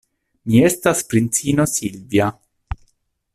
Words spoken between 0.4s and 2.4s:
Mi estas princino Silvja.